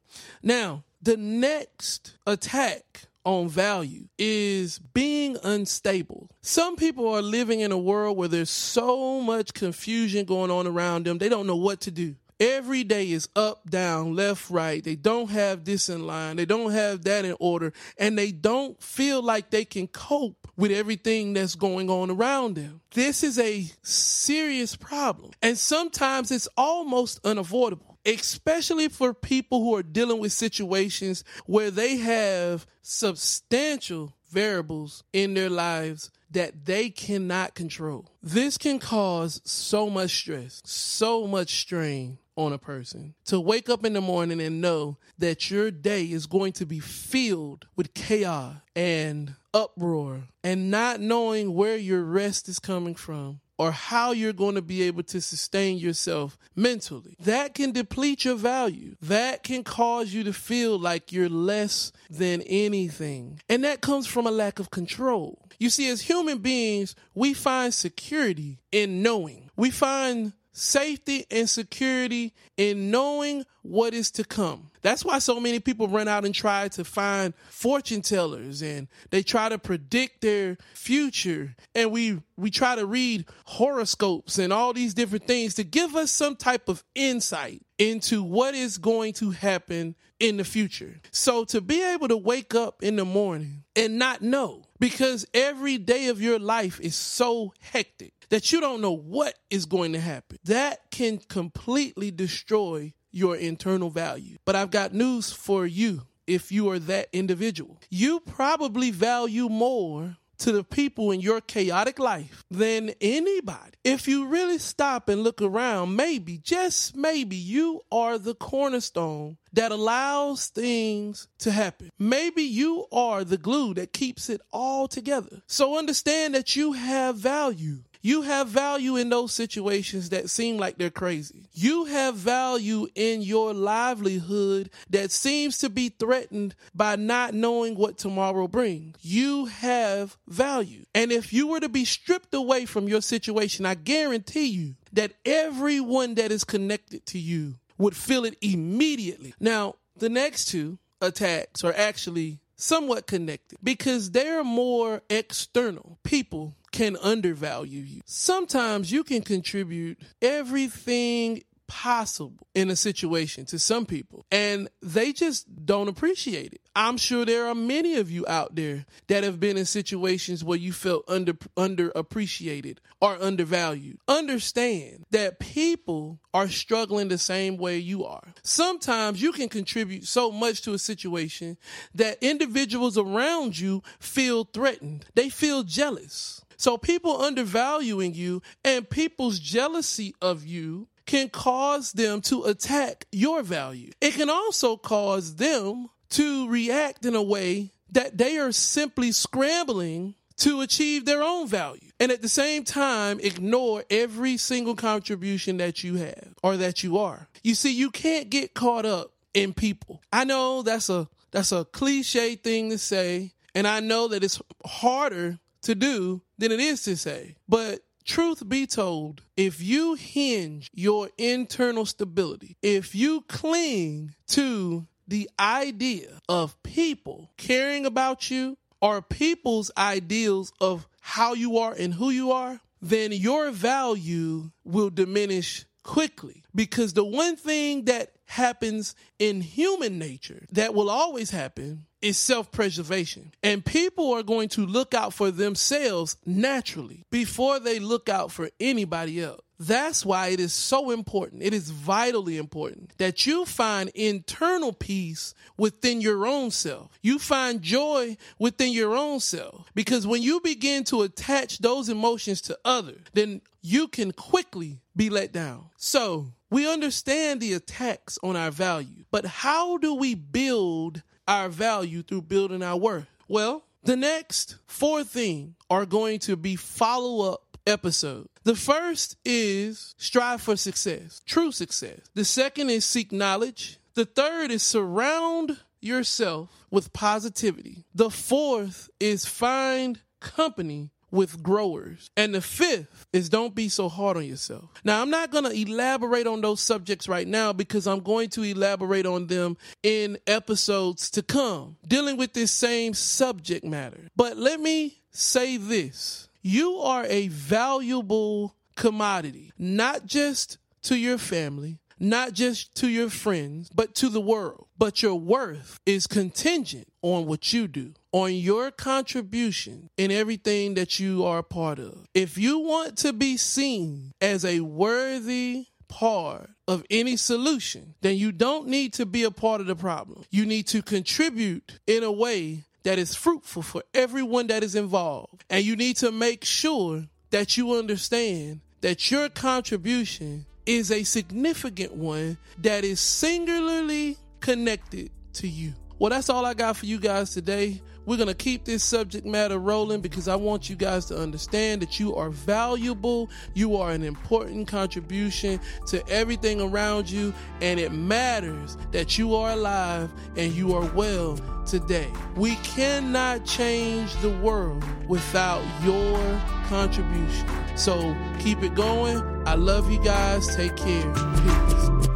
Now, 0.43 0.84
the 1.01 1.17
next 1.17 2.17
attack 2.27 3.08
on 3.24 3.48
value 3.48 4.08
is 4.17 4.79
being 4.79 5.38
unstable. 5.43 6.29
Some 6.41 6.75
people 6.75 7.08
are 7.08 7.22
living 7.22 7.60
in 7.62 7.72
a 7.72 7.77
world 7.77 8.17
where 8.17 8.27
there's 8.27 8.50
so 8.50 9.22
much 9.22 9.53
confusion 9.53 10.25
going 10.25 10.51
on 10.51 10.67
around 10.67 11.05
them, 11.05 11.17
they 11.17 11.29
don't 11.29 11.48
know 11.48 11.55
what 11.55 11.81
to 11.81 11.91
do. 11.91 12.15
Every 12.39 12.86
day 12.86 13.12
is 13.12 13.27
up, 13.36 13.69
down, 13.69 14.15
left, 14.15 14.50
right. 14.50 14.81
They 14.81 14.96
don't 14.96 15.29
have 15.29 15.65
this 15.65 15.89
in 15.89 16.08
line. 16.08 16.38
They 16.38 16.46
don't 16.46 16.72
have 16.72 17.03
that 17.03 17.25
in 17.25 17.36
order. 17.38 17.74
And 17.98 18.17
they 18.17 18.31
don't 18.31 18.81
feel 18.81 19.22
like 19.22 19.50
they 19.50 19.65
can 19.65 19.88
cope 19.88 20.48
with 20.55 20.72
everything 20.72 21.34
that's 21.34 21.55
going 21.55 21.89
on 21.89 22.10
around 22.10 22.55
them. 22.55 22.79
This 22.91 23.24
is 23.24 23.38
a 23.39 23.65
serious 23.81 24.77
problem. 24.77 25.31
And 25.41 25.58
sometimes 25.58 26.31
it's 26.31 26.48
almost 26.55 27.19
unavoidable, 27.25 28.00
especially 28.05 28.88
for 28.88 29.13
people 29.13 29.62
who 29.62 29.75
are 29.75 29.84
dealing 29.84 30.19
with 30.19 30.31
situations 30.31 31.25
where 31.46 31.72
they 31.72 31.98
have 31.98 32.65
substantial 32.81 34.15
variables 34.31 35.03
in 35.12 35.34
their 35.34 35.50
lives 35.50 36.10
that 36.31 36.65
they 36.65 36.89
cannot 36.89 37.55
control. 37.55 38.10
This 38.22 38.58
can 38.58 38.79
cause 38.79 39.41
so 39.43 39.89
much 39.89 40.12
stress, 40.12 40.62
so 40.63 41.25
much 41.27 41.60
strain 41.62 42.17
on 42.39 42.53
a 42.53 42.58
person 42.58 43.13
to 43.25 43.39
wake 43.39 43.69
up 43.69 43.84
in 43.84 43.93
the 43.93 44.01
morning 44.01 44.39
and 44.39 44.62
know 44.62 44.98
that 45.17 45.51
your 45.51 45.69
day 45.69 46.05
is 46.05 46.25
going 46.25 46.53
to 46.53 46.65
be 46.65 46.79
filled 46.79 47.67
with 47.75 47.93
chaos 47.93 48.55
and 48.75 49.36
uproar 49.53 50.22
and 50.43 50.72
not 50.72 51.01
knowing 51.01 51.53
where 51.53 51.75
your 51.75 52.03
rest 52.03 52.48
is 52.48 52.58
coming 52.58 52.96
from 52.96 53.41
or 53.58 53.74
how 53.74 54.13
you're 54.13 54.31
going 54.31 54.55
to 54.55 54.62
be 54.62 54.84
able 54.84 55.03
to 55.03 55.19
sustain 55.19 55.77
yourself 55.77 56.38
mentally. 56.55 57.17
That 57.19 57.53
can 57.53 57.74
deplete 57.74 58.24
your 58.24 58.36
value. 58.36 58.96
That 59.01 59.43
can 59.43 59.65
cause 59.65 60.13
you 60.13 60.24
to 60.24 60.31
feel 60.31 60.79
like 60.79 61.12
you're 61.12 61.27
less 61.27 61.91
than 62.10 62.41
anything. 62.43 63.41
And 63.50 63.65
that 63.65 63.81
comes 63.81 64.08
from 64.08 64.25
a 64.25 64.31
lack 64.31 64.60
of 64.60 64.72
control. 64.72 65.46
You 65.60 65.69
see, 65.69 65.89
as 65.89 66.03
human 66.03 66.38
beings, 66.38 66.96
we 67.13 67.34
find 67.34 67.74
security 67.74 68.60
in 68.72 69.03
knowing. 69.03 69.50
We 69.58 69.72
find 69.72 70.31
safety 70.59 71.25
and 71.31 71.49
security 71.49 72.33
in 72.57 72.91
knowing 72.91 73.45
what 73.61 73.93
is 73.93 74.11
to 74.11 74.23
come. 74.23 74.69
That's 74.81 75.05
why 75.05 75.19
so 75.19 75.39
many 75.39 75.59
people 75.59 75.87
run 75.87 76.07
out 76.07 76.25
and 76.25 76.35
try 76.35 76.67
to 76.69 76.83
find 76.83 77.33
fortune 77.49 78.01
tellers 78.01 78.61
and 78.61 78.87
they 79.09 79.23
try 79.23 79.49
to 79.49 79.57
predict 79.57 80.21
their 80.21 80.57
future 80.73 81.55
and 81.75 81.91
we 81.91 82.21
we 82.37 82.49
try 82.49 82.75
to 82.75 82.85
read 82.85 83.25
horoscopes 83.45 84.37
and 84.37 84.51
all 84.53 84.73
these 84.73 84.93
different 84.93 85.27
things 85.27 85.55
to 85.55 85.63
give 85.63 85.95
us 85.95 86.11
some 86.11 86.35
type 86.35 86.69
of 86.69 86.83
insight 86.95 87.61
into 87.77 88.23
what 88.23 88.55
is 88.55 88.77
going 88.77 89.13
to 89.13 89.31
happen 89.31 89.95
in 90.19 90.37
the 90.37 90.43
future. 90.43 90.99
So 91.11 91.45
to 91.45 91.61
be 91.61 91.81
able 91.81 92.09
to 92.09 92.17
wake 92.17 92.53
up 92.53 92.83
in 92.83 92.97
the 92.97 93.05
morning 93.05 93.63
and 93.75 93.97
not 93.97 94.21
know 94.21 94.63
because 94.79 95.25
every 95.33 95.77
day 95.77 96.07
of 96.07 96.21
your 96.21 96.39
life 96.39 96.79
is 96.81 96.95
so 96.95 97.53
hectic 97.59 98.13
that 98.29 98.51
you 98.51 98.62
don't 98.62 98.81
know 98.81 98.95
what 98.95 99.33
is 99.50 99.65
going 99.65 99.93
to 99.93 100.00
happen. 100.00 100.38
That 100.45 100.91
can 100.91 101.17
completely 101.17 102.12
destroy 102.12 102.93
your 103.12 103.36
internal 103.36 103.89
value. 103.89 104.38
But 104.45 104.55
I've 104.55 104.71
got 104.71 104.93
news 104.93 105.31
for 105.31 105.65
you 105.65 106.03
if 106.27 106.51
you 106.51 106.69
are 106.69 106.79
that 106.79 107.09
individual. 107.12 107.79
You 107.89 108.19
probably 108.19 108.91
value 108.91 109.50
more 109.50 110.17
to 110.39 110.51
the 110.53 110.63
people 110.63 111.12
in 111.12 111.19
your 111.19 111.41
chaotic 111.41 112.00
life 112.00 112.45
than 112.50 112.91
anybody. 113.01 113.71
If 113.83 114.07
you 114.07 114.27
really 114.27 114.57
stop 114.57 115.09
and 115.09 115.21
look 115.21 115.41
around, 115.41 115.95
maybe, 115.95 116.38
just 116.38 116.95
maybe, 116.95 117.36
you 117.36 117.81
are 117.91 118.17
the 118.17 118.36
cornerstone 118.36 119.38
that 119.51 119.71
allows 119.71 120.48
things 120.48 121.27
to 121.39 121.51
happen. 121.51 121.89
Maybe 122.00 122.43
you 122.43 122.86
are 122.91 123.25
the 123.25 123.38
glue 123.38 123.74
that 123.74 123.92
keeps 123.92 124.29
it 124.29 124.39
all 124.53 124.87
together. 124.87 125.42
So 125.48 125.77
understand 125.77 126.35
that 126.35 126.55
you 126.55 126.74
have 126.74 127.18
value. 127.18 127.79
You 128.01 128.22
have 128.22 128.48
value 128.48 128.96
in 128.96 129.09
those 129.09 129.33
situations 129.33 130.09
that 130.09 130.29
seem 130.29 130.57
like 130.57 130.77
they're 130.77 130.90
crazy. 130.90 131.50
You 131.53 131.85
have 131.85 132.16
value 132.16 132.88
in 132.96 133.22
your 133.22 133.53
livelihood 133.53 134.70
that 134.90 135.12
seems 135.12 135.57
to 135.59 135.70
be 135.70 135.90
threatened 135.90 136.55
by 136.74 136.96
not 136.96 137.33
knowing 137.33 137.75
what 137.75 137.98
tomorrow 137.98 138.48
brings. 138.48 138.96
You 139.01 139.46
have 139.46 140.18
value. 140.27 140.85
And 140.96 141.12
if 141.12 141.33
you 141.33 141.48
were 141.48 141.59
to 141.59 141.70
be 141.70 141.85
stripped 141.85 142.33
away 142.33 142.66
from 142.66 142.88
your 142.88 143.01
situation, 143.01 143.66
I 143.66 143.75
guarantee 143.75 144.48
you 144.48 144.75
that 144.94 145.14
everyone 145.25 146.16
that 146.16 146.31
is 146.31 146.44
connected 146.44 147.05
to 147.07 147.20
you 147.20 147.55
would 147.77 147.96
feel 147.96 148.25
it 148.25 148.38
immediately. 148.42 149.33
Now, 149.40 149.75
the 149.98 150.09
next 150.09 150.46
two 150.46 150.77
attacks 151.01 151.64
are 151.64 151.74
actually 151.75 152.40
somewhat 152.55 153.07
connected 153.07 153.57
because 153.64 154.12
they're 154.12 154.44
more 154.44 155.01
external. 155.09 155.98
People 156.03 156.55
can 156.72 156.98
undervalue 156.98 157.82
you. 157.82 158.01
Sometimes 158.05 158.92
you 158.92 159.03
can 159.03 159.22
contribute 159.22 160.00
everything 160.22 161.44
possible 161.70 162.48
in 162.55 162.72
a 162.72 162.75
situation 162.75 163.46
to 163.46 163.60
some 163.60 163.86
people 163.86 164.25
and 164.32 164.68
they 164.82 165.14
just 165.14 165.66
don't 165.66 165.88
appreciate 165.88 166.51
it. 166.51 166.62
I'm 166.75 166.98
sure 166.98 167.25
there 167.25 167.46
are 167.46 167.55
many 167.55 167.98
of 167.98 168.10
you 168.10 168.25
out 168.27 168.55
there 168.55 168.86
that 169.08 169.24
have 169.24 169.40
been 169.40 169.55
in 169.55 169.66
situations 169.66 170.44
where 170.44 170.58
you 170.58 170.74
felt 170.74 171.03
under 171.08 171.34
underappreciated 171.34 172.79
or 173.00 173.22
undervalued. 173.22 174.00
Understand 174.08 175.05
that 175.12 175.40
people 175.40 176.20
are 176.34 176.50
struggling 176.50 177.08
the 177.08 177.18
same 177.20 177.58
way 177.58 177.77
you 177.77 178.03
are. 178.03 178.34
Sometimes 178.44 179.22
you 179.22 179.32
can 179.32 179.48
contribute 179.48 180.05
so 180.05 180.32
much 180.32 180.64
to 180.64 180.74
a 180.74 180.79
situation 180.79 181.58
that 181.94 182.18
individuals 182.22 182.98
around 182.98 183.60
you 183.60 183.84
feel 184.00 184.44
threatened. 184.44 185.05
They 185.14 185.29
feel 185.29 185.64
jealous. 185.64 186.42
So 186.59 186.77
people 186.77 187.22
undervaluing 187.22 188.13
you 188.13 188.41
and 188.65 188.87
people's 188.87 189.39
jealousy 189.39 190.13
of 190.22 190.45
you 190.45 190.89
can 191.05 191.29
cause 191.29 191.93
them 191.93 192.19
to 192.24 192.43
attack 192.43 193.05
your 193.13 193.41
value. 193.41 193.91
It 194.01 194.15
can 194.15 194.29
also 194.29 194.75
cause 194.75 195.35
them 195.35 195.87
to 196.09 196.50
react 196.50 197.05
in 197.05 197.15
a 197.15 197.24
way 197.24 197.72
that 197.93 198.17
they 198.17 198.37
are 198.37 198.51
simply 198.51 199.13
scrambling 199.13 200.15
to 200.39 200.59
achieve 200.59 201.05
their 201.05 201.24
own 201.24 201.48
value. 201.48 201.91
And 201.98 202.11
at 202.11 202.22
the 202.22 202.29
same 202.29 202.65
time, 202.65 203.22
ignore 203.22 203.85
every 203.89 204.35
single 204.35 204.75
contribution 204.75 205.57
that 205.57 205.81
you 205.81 205.95
have 205.95 206.35
or 206.43 206.57
that 206.57 206.83
you 206.83 206.98
are. 206.98 207.29
You 207.41 207.55
see, 207.55 207.74
you 207.74 207.89
can't 207.89 208.29
get 208.29 208.53
caught 208.53 208.85
up 208.85 209.13
in 209.33 209.53
people. 209.53 210.01
I 210.11 210.25
know 210.25 210.61
that's 210.61 210.89
a 210.89 211.07
that's 211.31 211.53
a 211.53 211.63
cliche 211.63 212.35
thing 212.35 212.69
to 212.72 212.77
say, 212.77 213.31
and 213.55 213.65
I 213.65 213.79
know 213.79 214.09
that 214.09 214.24
it's 214.24 214.41
harder 214.65 215.39
to 215.63 215.75
do 215.75 216.22
than 216.37 216.51
it 216.51 216.59
is 216.59 216.83
to 216.83 216.95
say. 216.95 217.35
But 217.48 217.81
truth 218.05 218.48
be 218.48 218.65
told, 218.65 219.22
if 219.37 219.61
you 219.61 219.95
hinge 219.95 220.69
your 220.74 221.09
internal 221.17 221.85
stability, 221.85 222.57
if 222.61 222.95
you 222.95 223.22
cling 223.22 224.15
to 224.27 224.87
the 225.07 225.29
idea 225.39 226.19
of 226.27 226.61
people 226.63 227.31
caring 227.37 227.85
about 227.85 228.29
you 228.29 228.57
or 228.81 229.01
people's 229.01 229.72
ideals 229.77 230.53
of 230.61 230.87
how 231.01 231.33
you 231.33 231.57
are 231.57 231.74
and 231.74 231.93
who 231.93 232.09
you 232.09 232.31
are, 232.31 232.61
then 232.81 233.11
your 233.11 233.51
value 233.51 234.51
will 234.63 234.89
diminish 234.89 235.65
quickly. 235.83 236.43
Because 236.55 236.93
the 236.93 237.03
one 237.03 237.35
thing 237.35 237.85
that 237.85 238.11
happens 238.29 238.96
in 239.18 239.42
human 239.42 239.98
nature 239.98 240.46
that 240.51 240.75
will 240.75 240.89
always 240.89 241.31
happen 241.31 241.85
is 242.01 242.18
self 242.18 242.51
preservation. 242.51 243.31
And 243.44 243.65
people 243.65 244.13
are 244.13 244.24
going 244.24 244.50
to 244.50 244.65
look 244.65 244.94
out 244.94 245.13
for 245.13 245.31
themselves 245.31 246.15
naturally 246.25 247.05
before 247.09 247.59
they 247.59 247.79
look 247.79 248.07
out 248.07 248.31
for 248.31 248.50
anybody 248.59 249.22
else. 249.22 249.42
That's 249.61 250.05
why 250.05 250.27
it 250.27 250.39
is 250.39 250.53
so 250.53 250.92
important. 250.92 251.44
It 251.44 251.53
is 251.53 251.70
vitally 251.72 252.37
important 252.37 252.94
that 252.98 253.25
you 253.25 253.46
find 253.46 253.89
internal 253.89 254.72
peace 254.72 255.33
within 255.57 256.00
your 256.00 256.25
own 256.25 256.51
self. 256.51 256.98
You 257.01 257.20
find 257.20 257.61
joy 257.61 258.15
within 258.37 258.72
your 258.72 258.96
own 258.96 259.20
self. 259.20 259.70
Because 259.75 260.07
when 260.07 260.22
you 260.22 260.39
begin 260.39 260.85
to 260.85 261.01
attach 261.01 261.59
those 261.59 261.89
emotions 261.89 262.39
to 262.44 262.57
others, 262.63 263.01
then 263.13 263.42
you 263.61 263.87
can 263.87 264.11
quickly 264.11 264.81
be 264.95 265.09
let 265.09 265.31
down. 265.31 265.69
So 265.77 266.33
we 266.50 266.72
understand 266.72 267.41
the 267.41 267.53
attacks 267.53 268.17
on 268.24 268.35
our 268.35 268.51
value, 268.51 269.05
but 269.11 269.25
how 269.25 269.77
do 269.77 269.95
we 269.95 270.15
build 270.15 271.03
our 271.27 271.50
value 271.50 272.01
through 272.01 272.24
building 272.24 272.63
our 272.63 272.77
worth? 272.77 273.07
Well, 273.27 273.63
the 273.83 273.95
next 273.95 274.57
four 274.65 275.03
things 275.03 275.55
are 275.69 275.85
going 275.85 276.19
to 276.19 276.35
be 276.35 276.55
follow 276.55 277.31
up 277.31 277.57
episodes. 277.67 278.29
The 278.43 278.55
first 278.55 279.15
is 279.24 279.93
strive 279.98 280.41
for 280.41 280.55
success, 280.55 281.22
true 281.25 281.51
success. 281.51 282.00
The 282.15 282.25
second 282.25 282.69
is 282.72 282.85
seek 282.85 283.11
knowledge. 283.11 283.79
The 283.93 284.05
third 284.05 284.51
is 284.51 284.63
surround 284.63 285.59
yourself 285.81 286.50
with 286.72 286.93
positivity. 286.93 287.85
The 287.93 288.09
fourth 288.09 288.89
is 289.00 289.25
find 289.25 290.00
company 290.19 290.91
with 291.11 291.41
growers. 291.43 292.09
And 292.15 292.33
the 292.33 292.41
fifth 292.41 293.05
is 293.13 293.29
don't 293.29 293.55
be 293.55 293.69
so 293.69 293.89
hard 293.89 294.17
on 294.17 294.25
yourself. 294.25 294.69
Now, 294.83 295.01
I'm 295.01 295.09
not 295.09 295.31
going 295.31 295.45
to 295.45 295.51
elaborate 295.51 296.27
on 296.27 296.41
those 296.41 296.61
subjects 296.61 297.07
right 297.07 297.27
now 297.27 297.53
because 297.53 297.87
I'm 297.87 298.01
going 298.01 298.29
to 298.29 298.43
elaborate 298.43 299.05
on 299.05 299.27
them 299.27 299.57
in 299.83 300.17
episodes 300.27 301.09
to 301.11 301.24
come, 301.24 301.77
dealing 301.87 302.17
with 302.17 302.33
this 302.33 302.51
same 302.51 302.93
subject 302.93 303.65
matter. 303.65 304.09
But 304.15 304.37
let 304.37 304.59
me 304.59 305.01
say 305.11 305.57
this 305.57 306.27
you 306.41 306.77
are 306.77 307.05
a 307.05 307.27
valuable 307.27 308.55
commodity, 308.75 309.51
not 309.57 310.05
just 310.05 310.57
to 310.83 310.98
your 310.98 311.17
family, 311.17 311.79
not 312.00 312.33
just 312.33 312.75
to 312.75 312.87
your 312.87 313.09
friends, 313.09 313.69
but 313.75 313.93
to 313.95 314.09
the 314.09 314.22
world. 314.22 314.67
But 314.77 315.03
your 315.03 315.15
worth 315.15 315.79
is 315.85 316.07
contingent 316.07 316.87
on 317.01 317.25
what 317.25 317.51
you 317.51 317.67
do, 317.67 317.93
on 318.11 318.33
your 318.33 318.72
contribution 318.72 319.89
in 319.98 320.11
everything 320.11 320.74
that 320.75 321.00
you 321.00 321.25
are 321.25 321.39
a 321.39 321.43
part 321.43 321.79
of. 321.79 322.07
If 322.13 322.37
you 322.37 322.59
want 322.59 322.98
to 323.00 323.13
be 323.13 323.37
seen 323.37 324.13
as 324.22 324.43
a 324.43 324.61
worthy 324.61 325.67
part 325.87 326.50
of 326.67 326.83
any 326.89 327.17
solution, 327.17 327.95
then 328.01 328.15
you 328.15 328.31
don't 328.31 328.67
need 328.67 328.93
to 328.93 329.05
be 329.05 329.24
a 329.24 329.31
part 329.31 329.61
of 329.61 329.67
the 329.67 329.75
problem. 329.75 330.24
You 330.29 330.45
need 330.45 330.67
to 330.67 330.81
contribute 330.81 331.79
in 331.87 332.03
a 332.03 332.11
way 332.11 332.63
that 332.83 332.98
is 332.98 333.15
fruitful 333.15 333.61
for 333.61 333.83
everyone 333.93 334.48
that 334.48 334.63
is 334.63 334.75
involved. 334.75 335.43
And 335.50 335.63
you 335.63 335.75
need 335.75 335.98
to 335.98 336.11
make 336.11 336.45
sure 336.45 337.05
that 337.31 337.57
you 337.57 337.74
understand 337.74 338.61
that 338.81 339.11
your 339.11 339.29
contribution 339.29 340.45
is 340.65 340.91
a 340.91 341.03
significant 341.03 341.93
one 341.93 342.37
that 342.59 342.83
is 342.83 343.00
singularly 343.00 344.17
connected 344.39 345.11
to 345.33 345.48
you. 345.48 345.74
Well, 345.98 346.11
that's 346.11 346.29
all 346.29 346.45
I 346.45 346.53
got 346.53 346.77
for 346.77 346.85
you 346.85 346.98
guys 346.98 347.31
today. 347.31 347.81
We're 348.09 348.17
going 348.17 348.27
to 348.27 348.33
keep 348.33 348.65
this 348.65 348.83
subject 348.83 349.24
matter 349.24 349.59
rolling 349.59 350.01
because 350.01 350.27
I 350.27 350.35
want 350.35 350.67
you 350.67 350.75
guys 350.75 351.05
to 351.05 351.22
understand 351.22 351.83
that 351.83 352.00
you 352.00 352.15
are 352.15 352.31
valuable. 352.31 353.29
You 353.53 353.75
are 353.75 353.91
an 353.91 354.03
important 354.03 354.67
contribution 354.67 355.59
to 355.89 356.03
everything 356.09 356.59
around 356.59 357.07
you, 357.07 357.35
and 357.61 357.79
it 357.79 357.91
matters 357.91 358.77
that 358.93 359.19
you 359.19 359.35
are 359.35 359.51
alive 359.51 360.11
and 360.35 360.51
you 360.53 360.74
are 360.74 360.87
well 360.93 361.39
today. 361.67 362.07
We 362.35 362.55
cannot 362.55 363.45
change 363.45 364.15
the 364.24 364.31
world 364.39 364.83
without 365.07 365.63
your 365.83 366.17
contribution. 366.65 367.48
So 367.77 368.17
keep 368.39 368.63
it 368.63 368.74
going. 368.74 369.22
I 369.45 369.53
love 369.53 369.91
you 369.91 370.03
guys. 370.03 370.55
Take 370.55 370.75
care. 370.75 371.13
Peace. 371.13 372.08